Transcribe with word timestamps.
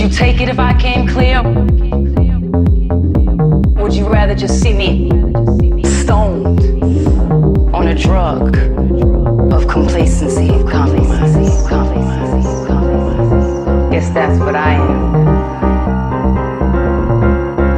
you 0.00 0.08
take 0.08 0.40
it 0.40 0.48
if 0.48 0.58
I 0.58 0.72
came 0.80 1.06
clear? 1.06 1.42
Would 3.82 3.92
you 3.92 4.08
rather 4.08 4.34
just 4.34 4.62
see 4.62 4.72
me 4.72 5.10
stoned 5.84 6.64
on 7.74 7.88
a 7.88 7.94
drug 7.94 8.56
of 9.52 9.68
complacency, 9.68 10.48
of 10.48 10.66
compromise? 10.66 11.36
Guess 13.90 14.08
that's 14.10 14.38
what 14.38 14.56
I 14.56 14.72
am. 14.72 15.12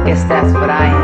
Guess 0.05 0.23
that's 0.23 0.53
what 0.53 0.69
I 0.69 0.85
am. 0.85 1.02